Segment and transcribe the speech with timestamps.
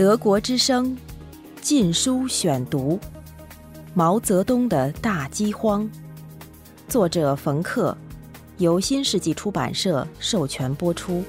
[0.00, 0.96] 德国之声
[1.60, 2.98] 《禁书选读》：
[3.92, 5.86] 毛泽东的大饥荒，
[6.88, 7.94] 作者冯克，
[8.56, 11.22] 由新世纪出版社授权播出。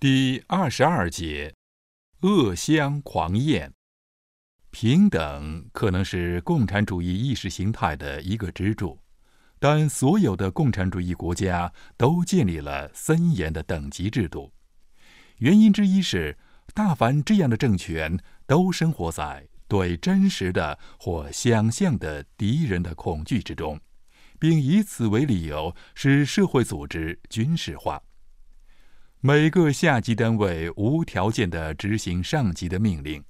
[0.00, 1.54] 第二十二节：
[2.22, 3.72] 恶香狂艳。
[4.72, 8.98] 平等可能是共产主义意识形态的一个支柱。
[9.58, 14.52] 但所有的共产主义国家都建立了森严的等级制度，
[15.38, 16.36] 原因之一是，
[16.74, 23.80] 大凡这样的政权都生活在对真实的或想象的敌人的恐惧之中，
[24.38, 28.02] 并以此为理由使社会组织军事化。
[29.20, 33.24] 每个下级单位无条件地执行上级的命令。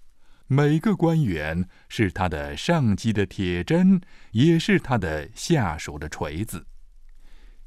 [0.47, 4.01] 每个官员是他的上级的铁针，
[4.33, 6.67] 也是他的下属的锤子。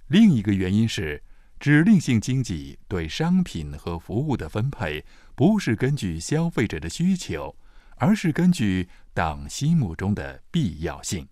[0.07, 1.21] 另一个原因是，
[1.59, 5.03] 指令性经济对商品和服务的分配
[5.35, 7.55] 不是根据消费者的需求，
[7.95, 11.27] 而是根据党心目中的必要性。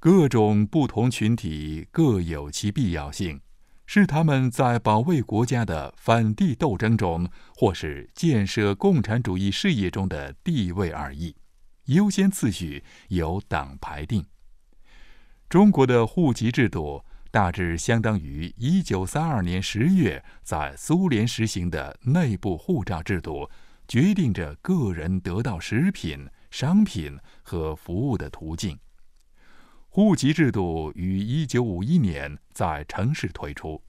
[0.00, 3.40] 各种不同群体各有其必要性。
[3.86, 11.36] 是他们在保卫国家的反帝斗争中，或是建设共产主义事业中的地位而已，
[11.86, 14.24] 优先次序由党排定。
[15.48, 23.48] 中国的户籍制度大致相当于一九三二年十月在苏联实行的内部护照制度，
[23.86, 28.78] 决定着个人得到食品、商品和服务的途径。
[29.94, 33.80] 户籍制度于一九五一年在城市推出，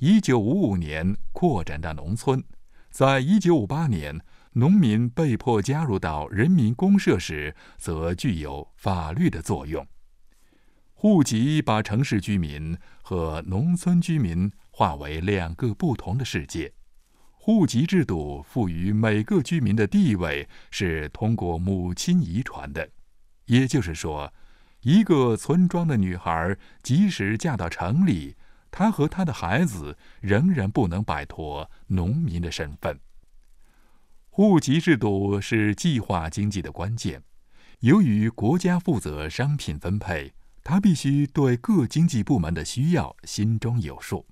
[0.00, 2.42] 一九五五年扩展到农村，
[2.90, 4.20] 在一九五八年
[4.54, 9.86] 农民被迫加入到人民公社时，则具有法律的作用。
[10.94, 16.72] 户籍把城市居民和农村居民划为两个不同的世界。
[17.30, 22.90] 户籍制度赋予每个居民的地位是通过母亲遗传的，
[23.44, 24.34] 也就是说。
[24.82, 28.34] 一个村庄的女孩，即使嫁到城里，
[28.70, 32.98] 她和她的孩子仍然不能摆脱农民的身份。
[34.28, 37.22] 户籍制度是计划经济的关键。
[37.80, 40.32] 由于国家负责商品分配，
[40.64, 44.26] 它必须对各经济部门的需要心中有数。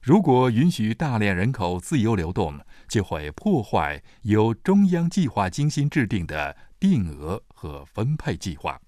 [0.00, 8.80] 如果允许大量人口自由流动，就会破坏由中央计划精心制定的定额和分配计划。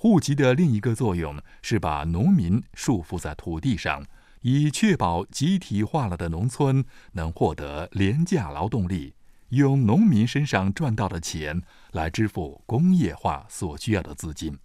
[0.00, 4.02] 户籍的另一个作用是把农民束缚在土地上，
[4.40, 9.14] 以确保集体化了的农村能获得廉价劳动力，
[9.50, 11.60] 用农民身上赚到的钱
[11.92, 14.58] 来支付工业化所需要的资金。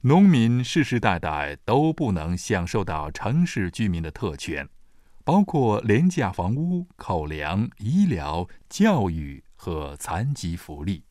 [0.00, 4.68] 农民世世代代都不能享受到城市居民的特权，
[5.22, 11.04] 包括廉价房屋、口粮、医疗、教育和残疾福利。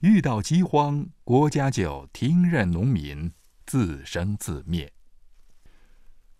[0.00, 3.32] 遇到饥荒，国家就听任农民
[3.64, 4.92] 自生自灭。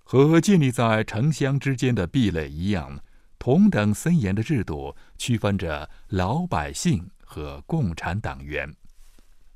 [0.05, 3.01] 和建立在城乡之间的壁垒一样，
[3.39, 8.73] 同等森严的制度区分着老百姓和共产党员。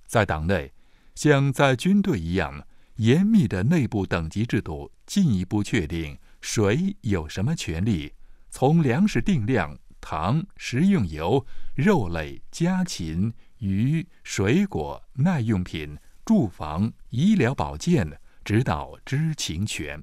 [0.07, 0.73] 在党内，
[1.15, 8.15] 像在军队一样，严密的内部等级制度进一步确定谁有什么权利，
[8.51, 13.33] 从粮食定量、糖、食用油、肉类、家禽。
[13.61, 20.03] 鱼、水果、耐用品、住房、医疗保健，直到知情权。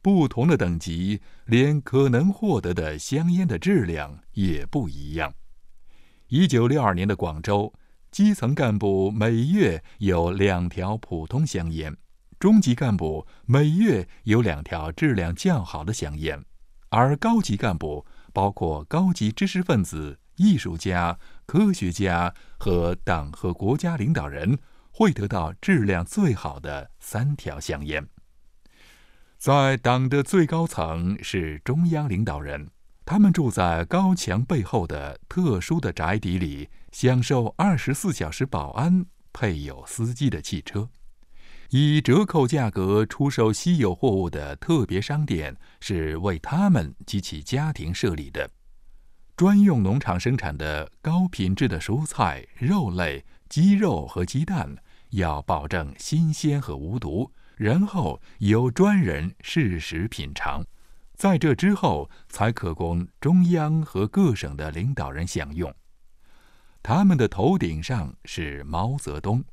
[0.00, 5.34] 不同的等级，连可能获得的香烟的质量也不一样。
[6.28, 7.72] 一九六二年的广州，
[8.12, 11.96] 基层干部每月有两条普通香烟，
[12.38, 16.44] 中级干部每月有两条质量较好的香烟，
[16.90, 20.20] 而高级干部，包括高级知识分子。
[20.36, 24.58] 艺术家、科学家和党和国家领导人
[24.90, 28.06] 会得到质量最好的三条香烟。
[29.38, 32.70] 在党的最高层是中央领导人，
[33.04, 40.88] 他们住在高墙背后的特殊的宅邸里，享受二十四小时保安、配有司机的汽车。
[41.70, 48.48] 以折扣价格出售稀有货物的特别商店是为他们及其家庭设立的。
[49.36, 54.74] 专用农场生产的高品质的蔬菜、肉类、鸡肉和鸡蛋
[55.10, 60.64] 要保证新鲜和无毒，然后由专人试食品尝，
[61.14, 65.70] 在这之后才可供中央和各省的领导人享用。
[66.82, 69.44] 他们的头顶上是毛泽东，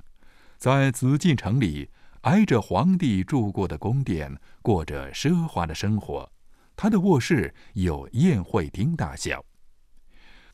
[0.57, 1.89] 在紫禁城里，
[2.21, 6.31] 挨着皇帝住过的宫殿，过着奢华的生活。
[6.74, 9.44] 他的卧室有宴会厅大小。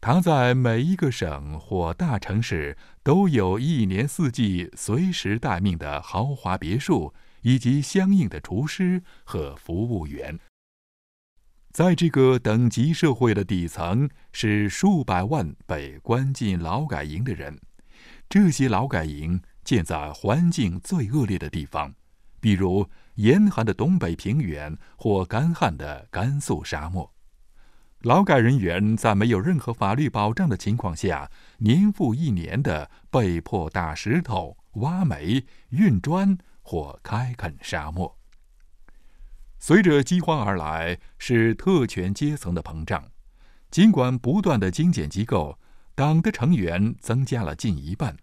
[0.01, 10.39] 他在每一个省或大城市都有一年四季随时待命的豪华别墅，以及相应的厨师和服务员。
[11.71, 17.59] 在这个等级社会的底层，是数百万被关进劳改营的人。
[18.29, 21.93] 这些劳改营建在环境最恶劣的地方，
[22.39, 27.13] 比如严寒的东北平原或干旱的甘肃沙漠。
[28.03, 38.17] 劳改人员在没有任何法律保障的情况下，年复一年的被迫打石头、挖煤、运砖或开垦沙漠。
[39.59, 43.03] 随着饥荒而来，是特权阶层的膨胀。
[43.69, 45.59] 尽管不断的精简机构，
[45.93, 48.15] 党的成员增加了近一半，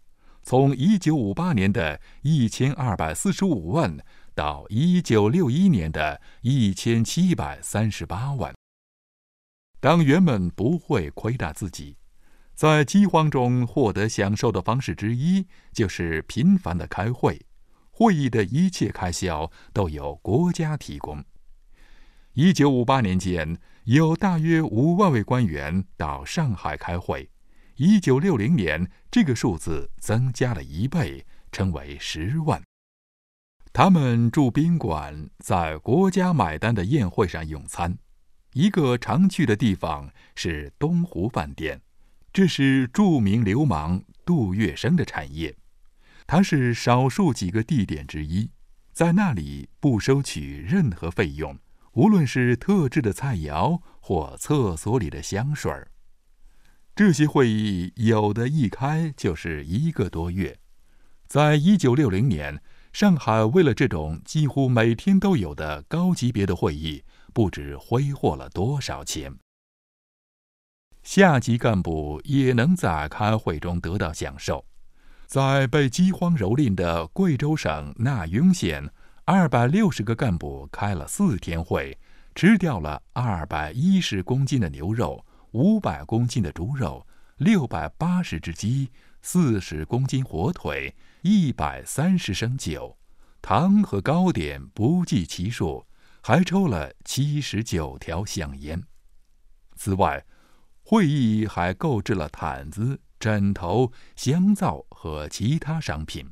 [0.42, 3.98] 从1958年的1245万
[4.34, 8.54] 到1961年的1738万。
[9.78, 11.96] 党员们不会亏待自己，
[12.54, 17.44] 在饥荒中获得享受的方式之一就是频繁的开会，
[17.90, 21.22] 会议的一切开销都由国家提供。
[22.32, 27.28] 一九五八年间，有大约五万位官员到上海开会；
[27.76, 32.62] 一九六零年，这个数字增加了一倍，成为十万。
[33.72, 37.98] 他们住宾馆，在国家买单的宴会上用餐。
[38.56, 41.82] 一个常去的地方是东湖饭店，
[42.32, 45.54] 这是著名流氓杜月笙的产业。
[46.26, 48.48] 它是少数几个地点之一，
[48.94, 51.58] 在那里不收取任何费用，
[51.92, 55.88] 无论是特制的菜肴或厕所里的香水儿。
[56.94, 60.56] 这些会议有的一开就是一个多月。
[61.26, 67.02] 在一九六零年，上海为了这种几乎每天都有的高级别的会议。
[67.36, 69.30] 不知挥霍了多少钱。
[71.02, 74.64] 下级干部也能在开会中得到享受。
[75.26, 78.90] 在被饥荒蹂躏的贵州省纳雍县，
[79.26, 81.98] 二百六十个干部开了四天会，
[82.34, 87.06] 吃掉了二百一十公斤的牛肉、五百公斤的猪肉、
[87.36, 88.90] 六百八十只鸡、
[89.20, 92.96] 四十公斤火腿、一百三十升酒，
[93.42, 95.84] 糖和糕点不计其数。
[96.28, 98.82] 还抽了七十九条香烟。
[99.76, 100.26] 此外，
[100.82, 106.28] 会议还购置了毯子、枕头、香皂和其他商品。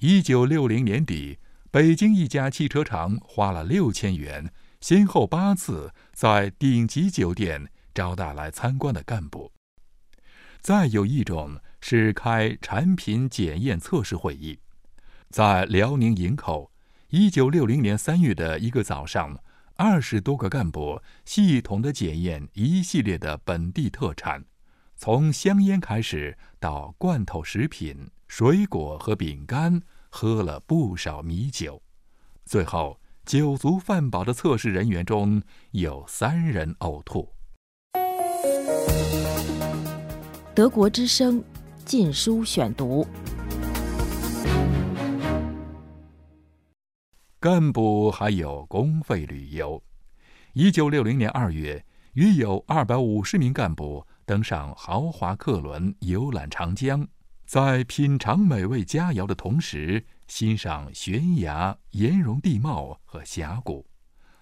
[0.00, 1.38] 一九六零年底，
[1.70, 9.52] 北京一家汽车厂花了六千元，先后八次在顶级酒店招待来参观的干部。
[10.60, 14.58] 再有一种是开产品检验测试会议，
[15.30, 16.72] 在辽宁营口。
[17.10, 19.38] 一九六零年三月的一个早上，
[19.76, 24.44] 二十多个干部系统的检验一系列的本地特产，
[24.96, 31.80] 从香烟开始到罐头食品、水果和饼干，喝了不少米酒。
[32.44, 37.32] 最后，酒足饭饱的测试人员中有三人呕吐。
[40.56, 41.40] 德国之声，
[41.84, 43.06] 禁书选读。
[47.38, 49.82] 干部还有公费旅游。
[50.54, 51.84] 一九六零年二月，
[52.14, 57.06] 约有二百五十名干部登上豪华客轮游览长江，
[57.44, 63.86] 在品尝美味佳肴的同时，欣赏悬崖、岩溶地貌和峡谷。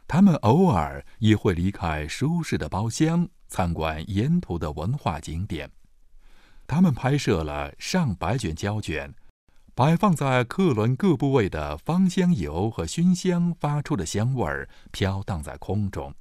[0.07, 5.69] 他们偶尔也会离开舒适的包厢，参观沿途的文化景点。
[6.65, 9.13] 他们拍摄了上百卷胶卷。
[9.77, 16.15] 摆放在客轮各部位的芳香油和熏香发出的香味儿飘荡在空中，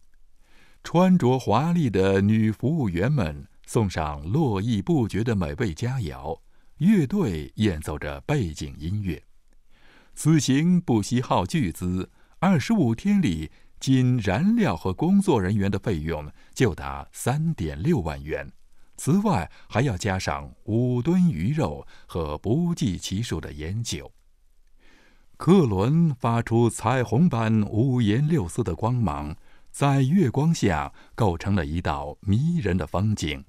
[0.83, 6.39] 穿着华丽的女服务员们送上络绎不绝的美味佳肴，
[6.79, 9.21] 乐队演奏着背景音乐。
[10.15, 18.51] 此行不惜耗巨资，二十五天里，仅燃料和工作人员的费用就达三点六万元。
[18.95, 24.11] 此外，还要加上五吨鱼肉和不计其数的烟酒。
[25.35, 29.35] 客轮发出彩虹般五颜六色的光芒，
[29.71, 33.43] 在月光下构成了一道迷人的风景。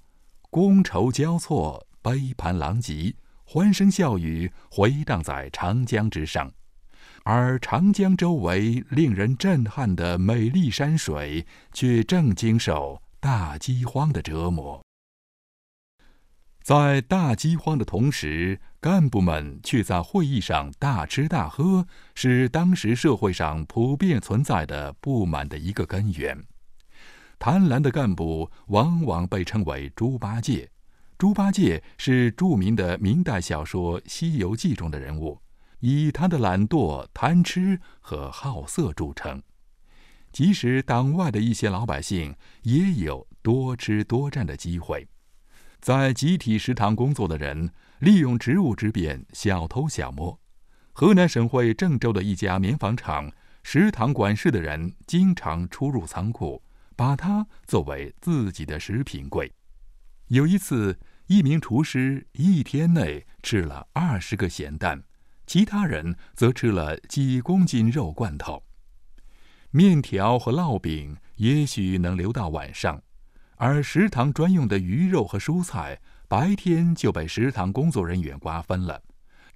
[0.51, 6.51] 觥筹交错，杯盘狼藉，欢声笑语回荡在长江之上，
[7.23, 14.84] 而长江周围令人震撼的美丽山水，却正经受大饥荒的折磨。
[16.65, 26.43] 在大饥荒的同时，干部们却在会议上大吃大喝，是当时社会上普遍存在的不满的一个根源。
[27.39, 30.71] 贪婪的干部往往被称为“猪八戒”。
[31.19, 35.39] 猪八戒是著名的明代小说《西游记》中的人物，
[35.81, 39.43] 以他的懒惰、贪吃和好色著称。
[40.33, 45.07] 即使党外的一些老百姓也有多吃多占的机会。
[45.85, 47.71] 在集体食堂工作的人。
[47.99, 50.39] 利用职务之便小偷小摸。
[50.93, 53.31] 河南省会郑州的一家棉纺厂
[53.63, 56.63] 食堂管事的人经常出入仓库，
[56.97, 59.51] 把它作为自己的食品柜。
[60.29, 65.03] 有一次，一名厨师一天内吃了二十个咸蛋，
[65.47, 68.63] 其他人则吃了几公斤肉罐头。
[69.71, 73.03] 面条和烙饼也许能留到晚上，
[73.57, 76.01] 而食堂专用的鱼肉和蔬菜。
[76.27, 79.01] 白天就被食堂工作人员瓜分了，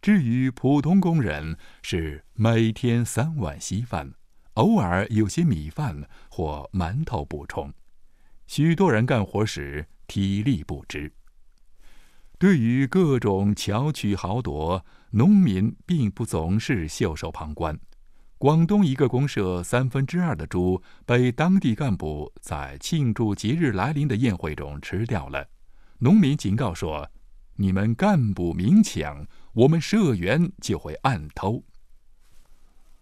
[0.00, 4.12] 至于普通工人，是每天三碗稀饭，
[4.52, 7.72] 偶尔有些米饭或馒头补充。
[8.46, 11.12] 许多人干活时体力不支。
[12.38, 17.76] 对于各种巧取豪夺，农民并不总是袖手旁观。
[18.38, 25.44] 广东一个公社三分之二的猪被当地干部在庆祝节日来临的宴会中吃掉了。
[25.98, 27.10] 农民警告说
[27.58, 31.64] ：“你们干部明抢，我们社员就会暗偷。”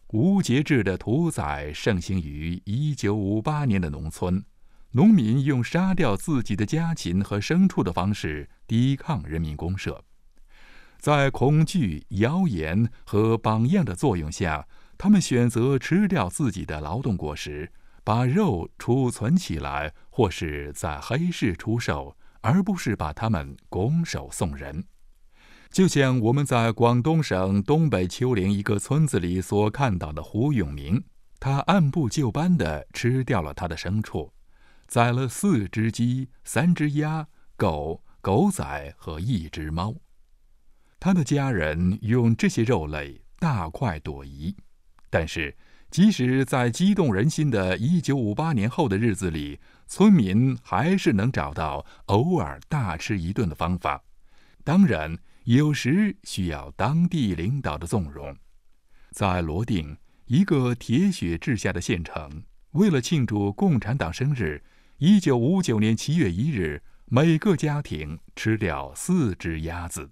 [0.09, 4.43] 无节制的屠宰盛行于一九五八年的农村，
[4.93, 10.03] 农民用杀掉自己的家禽和牲畜的方式抵抗人民公社。
[10.99, 14.67] 在恐惧、谣言和榜样的作用下，
[14.99, 17.73] 他们选择吃掉自己的劳动果实，
[18.05, 22.17] 把肉储存起来，或是在黑市出售。
[22.43, 24.85] 而不是把它们拱手送人，
[25.69, 31.03] 就像我们在广东省东北丘陵一个村子里所看到的胡永明，
[31.41, 34.33] 他按部就班地吃掉了他的牲畜，
[34.87, 37.27] 宰了四只鸡、三只鸭、
[37.57, 39.93] 狗、狗仔和一只猫。
[41.01, 44.55] 他的家人用这些肉类大快朵颐，
[45.11, 45.57] 但是。
[45.89, 54.03] 即使在激动人心的1958年后的日子里，村民还是能找到偶尔大吃一顿的方法。
[54.65, 58.37] 当然，有时需要当地领导的纵容。
[59.13, 59.97] 在罗定，
[60.27, 64.65] 一个铁血治下的县城，为了庆祝共产党生日
[64.99, 70.11] ，1959年7月1日，每个家庭吃掉四只鸭子。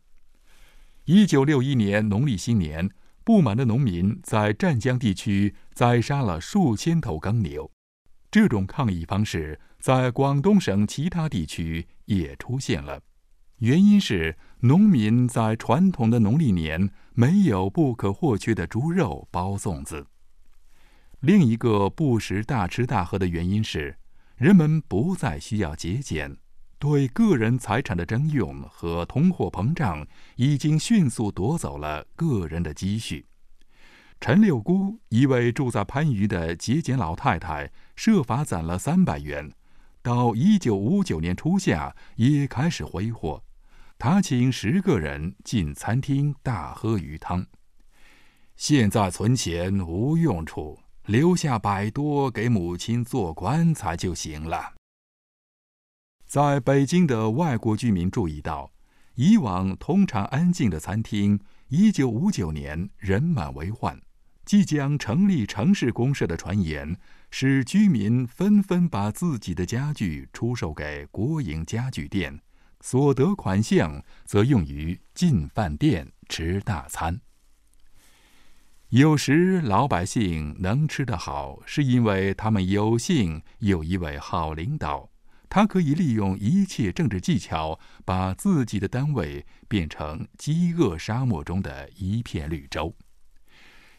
[1.07, 2.89] 1961年农历新年。
[3.25, 7.71] 不满的农民在湛江地区宰杀了数千头耕牛，
[8.31, 13.01] 这种抗议方式在广东省其他地区也出现了。
[13.61, 20.07] 原因是农民在传统的农历年没有不可或缺的猪肉包粽子。
[21.21, 23.97] 另一个不时大吃大喝的原因是，
[24.37, 26.37] 人们不再需要节俭。
[26.79, 33.27] 对个人财产的征用和通货膨胀已经迅速夺走了个人的积蓄。
[34.21, 39.51] 陈六姑，一位住在番禺的节俭老太太，设法攒了三百元，
[40.03, 43.43] 到一九五九年初夏也开始挥霍。
[43.99, 47.47] 她请十个人进餐厅大喝鱼汤。
[48.57, 54.73] 现在存钱无用处，留下百多给母亲做棺材就行了。
[56.35, 58.73] 在北京的外国居民注意到，
[59.15, 61.39] 以往通常安静的餐厅，
[61.69, 63.97] 一九五九年人满为患。
[64.45, 66.99] 即将成立城市公社的传言，
[67.31, 72.41] 使居民纷纷把自己的家具出售给国营家具店，
[72.81, 77.21] 所得款项则用于进饭店吃大餐。
[78.89, 85.09] 有时老百姓能吃得好，是因为他们有幸有一位好领导。
[85.55, 92.97] 他可以利用一切政治技巧，把自己的单位变成饥饿沙漠中的一片绿洲。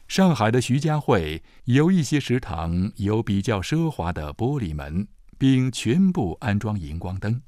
[0.06, 5.08] 上海的徐家汇有一些食堂有比较奢华的玻璃门，
[5.38, 7.40] 并全部安装荧光灯；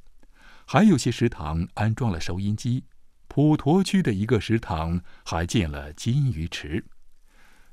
[0.65, 2.85] 还有些食堂安装了收音机。
[3.27, 6.81] 普陀区的一个食堂还建了金鱼池。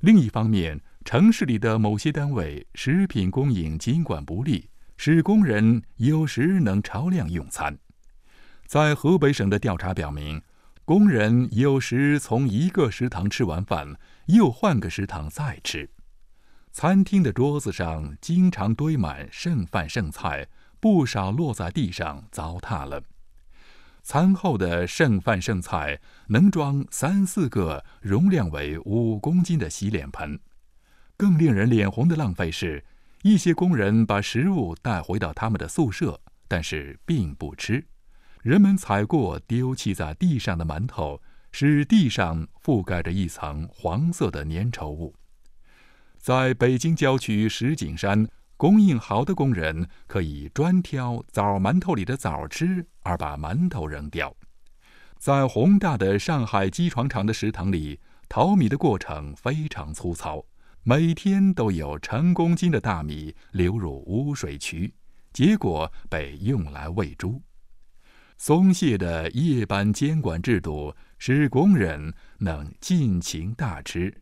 [0.01, 4.69] 另一方面，城市里的某些单位食品供应尽管不利。
[4.97, 7.79] 使工人有时能超量用餐。
[8.67, 10.41] 在河北省的调查表明，
[10.85, 13.97] 工人有时从一个食堂吃完饭，
[14.27, 15.91] 又换个食堂再吃。
[16.73, 20.49] 餐厅的桌子上经常堆满剩饭剩菜，
[20.81, 23.03] 不少落在地上糟蹋了。
[24.03, 30.39] 餐后的剩饭剩菜能装三四个容量为五公斤的洗脸盆。
[31.17, 32.85] 更令人脸红的浪费是，
[33.25, 37.83] 一些工人把食物带回到他们的宿舍，但是并不吃。
[38.43, 45.15] 人们踩过丢弃在地上的馒头，使地上覆盖着一层黄色的粘稠物。
[46.19, 48.29] 在北京郊区石景山，
[48.59, 54.37] 供应好的工人可以专挑枣馒头里的枣吃，而把馒头扔掉。
[55.17, 60.45] 在宏大的上海机床厂的食堂里，淘米的过程非常粗糙。
[60.87, 64.93] 每天都有成公斤的大米流入污水渠，
[65.33, 67.41] 结果被用来喂猪。
[68.37, 74.15] 松懈的夜班监管制度使工人能尽情大吃，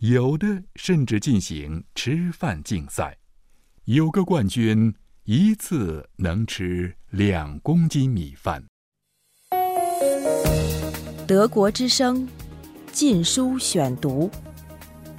[0.00, 3.16] 有的甚至进行吃饭竞赛，
[3.86, 8.62] 有个冠军一次能吃两公斤米饭。
[11.26, 12.28] 德国之声，
[12.92, 14.30] 禁书选读。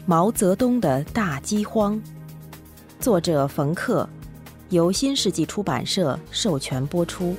[0.06, 2.00] 毛泽东的大饥荒，
[3.00, 4.08] 作者冯克，
[4.68, 7.34] 由新世纪出版社授权播出。